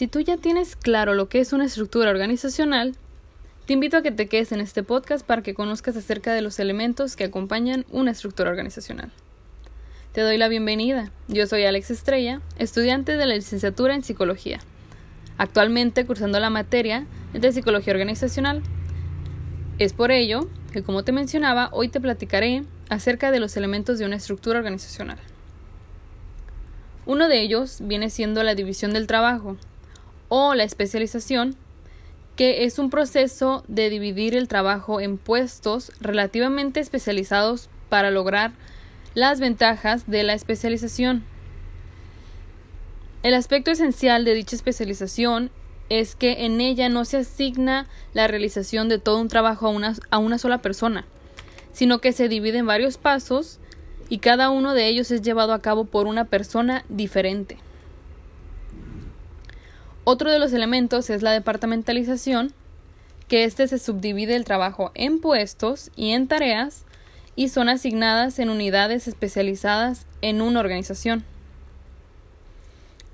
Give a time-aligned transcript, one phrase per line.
[0.00, 2.96] Si tú ya tienes claro lo que es una estructura organizacional,
[3.66, 6.58] te invito a que te quedes en este podcast para que conozcas acerca de los
[6.58, 9.12] elementos que acompañan una estructura organizacional.
[10.12, 11.12] Te doy la bienvenida.
[11.28, 14.60] Yo soy Alex Estrella, estudiante de la licenciatura en Psicología.
[15.36, 17.04] Actualmente cursando la materia
[17.34, 18.62] de Psicología Organizacional.
[19.78, 24.06] Es por ello que, como te mencionaba, hoy te platicaré acerca de los elementos de
[24.06, 25.18] una estructura organizacional.
[27.04, 29.58] Uno de ellos viene siendo la división del trabajo
[30.30, 31.56] o la especialización,
[32.36, 38.52] que es un proceso de dividir el trabajo en puestos relativamente especializados para lograr
[39.12, 41.24] las ventajas de la especialización.
[43.22, 45.50] El aspecto esencial de dicha especialización
[45.90, 49.94] es que en ella no se asigna la realización de todo un trabajo a una,
[50.10, 51.04] a una sola persona,
[51.72, 53.58] sino que se divide en varios pasos
[54.08, 57.58] y cada uno de ellos es llevado a cabo por una persona diferente.
[60.12, 62.52] Otro de los elementos es la departamentalización,
[63.28, 66.84] que éste se subdivide el trabajo en puestos y en tareas
[67.36, 71.22] y son asignadas en unidades especializadas en una organización.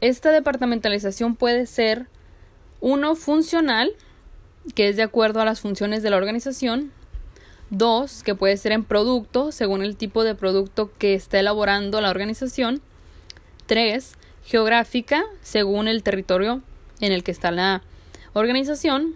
[0.00, 2.06] Esta departamentalización puede ser
[2.80, 3.92] uno funcional,
[4.74, 6.92] que es de acuerdo a las funciones de la organización,
[7.68, 12.08] dos, que puede ser en producto, según el tipo de producto que está elaborando la
[12.08, 12.80] organización,
[13.66, 14.14] tres,
[14.46, 16.62] geográfica, según el territorio
[17.00, 17.82] en el que está la
[18.32, 19.14] organización,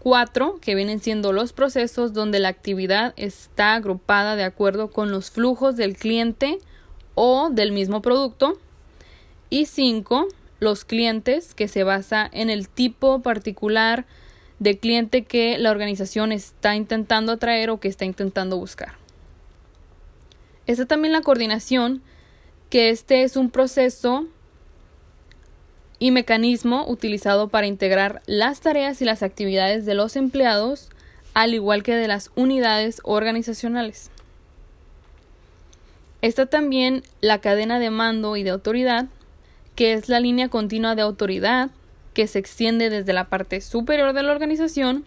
[0.00, 5.30] Cuatro, que vienen siendo los procesos donde la actividad está agrupada de acuerdo con los
[5.30, 6.58] flujos del cliente
[7.14, 8.58] o del mismo producto.
[9.50, 10.26] Y cinco,
[10.58, 14.06] los clientes, que se basa en el tipo particular
[14.58, 18.94] de cliente que la organización está intentando atraer o que está intentando buscar.
[20.66, 22.00] Está también la coordinación,
[22.70, 24.26] que este es un proceso
[26.00, 30.88] y mecanismo utilizado para integrar las tareas y las actividades de los empleados,
[31.34, 34.10] al igual que de las unidades organizacionales.
[36.22, 39.06] Está también la cadena de mando y de autoridad,
[39.76, 41.70] que es la línea continua de autoridad
[42.14, 45.04] que se extiende desde la parte superior de la organización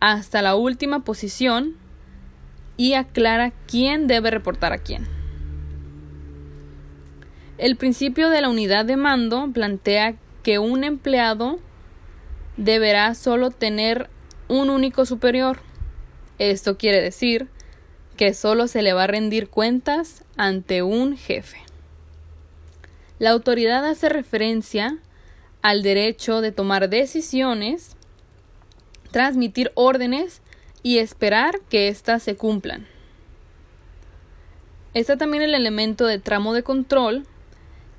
[0.00, 1.76] hasta la última posición
[2.76, 5.21] y aclara quién debe reportar a quién.
[7.62, 11.60] El principio de la unidad de mando plantea que un empleado
[12.56, 14.10] deberá solo tener
[14.48, 15.60] un único superior.
[16.40, 17.46] Esto quiere decir
[18.16, 21.58] que solo se le va a rendir cuentas ante un jefe.
[23.20, 24.98] La autoridad hace referencia
[25.62, 27.96] al derecho de tomar decisiones,
[29.12, 30.42] transmitir órdenes
[30.82, 32.88] y esperar que éstas se cumplan.
[34.94, 37.24] Está también el elemento de tramo de control,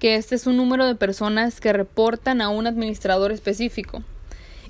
[0.04, 4.04] que este es un número de personas que reportan a un administrador específico.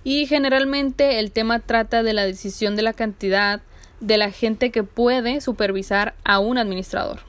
[0.04, 3.64] Y generalmente el tema trata de la decisión de la cantidad
[4.00, 7.22] de la gente que puede supervisar a un administrador.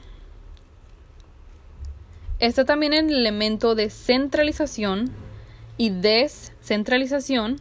[2.37, 5.09] Está también el elemento de centralización
[5.79, 7.59] y descentralización,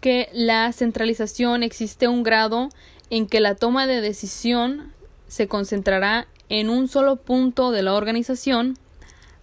[0.00, 2.70] que la centralización existe un grado
[3.10, 4.90] en que la toma de decisión
[5.28, 8.78] se concentrará en un solo punto de la organización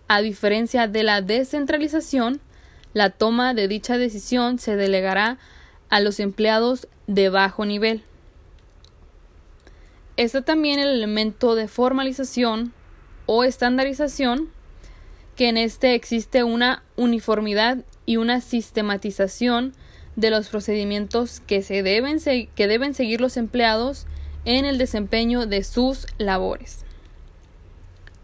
[0.10, 2.42] a diferencia de la descentralización,
[2.94, 5.38] la toma de dicha decisión se delegará
[5.90, 8.04] a los empleados de bajo nivel.
[10.18, 12.74] Está también el elemento de formalización
[13.28, 14.50] o estandarización,
[15.36, 17.78] que en este existe una uniformidad
[18.08, 19.74] y una sistematización
[20.16, 24.08] de los procedimientos que, se que deben seguir los empleados
[24.44, 26.84] en el desempeño de sus labores.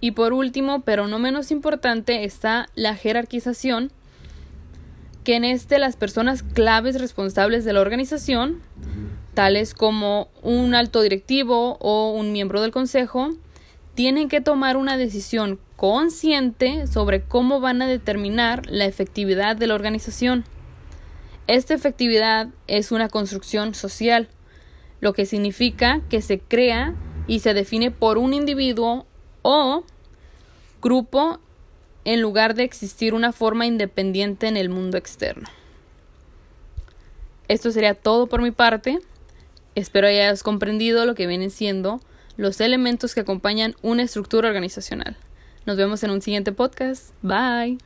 [0.06, 3.92] Y por último, pero no menos importante, está la jerarquización,
[5.24, 8.62] que en este las personas claves responsables de la organización,
[9.34, 13.32] tales como un alto directivo o un miembro del consejo,
[13.96, 19.74] tienen que tomar una decisión consciente sobre cómo van a determinar la efectividad de la
[19.74, 20.44] organización.
[21.48, 24.30] Esta efectividad es una construcción social,
[25.00, 26.94] lo que significa que se crea
[27.26, 29.08] y se define por un individuo
[29.42, 29.84] o
[30.86, 31.40] grupo
[32.06, 35.50] en lugar de existir una forma independiente en el mundo externo.
[37.48, 39.00] Esto sería todo por mi parte.
[39.74, 42.02] Espero hayas comprendido lo que vienen siendo
[42.38, 45.18] los elementos que acompañan una estructura organizacional.
[45.66, 47.14] Nos vemos en un siguiente podcast.
[47.24, 47.80] Bye.